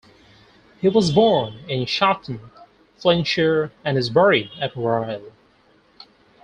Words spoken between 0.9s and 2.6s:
born in Shotton,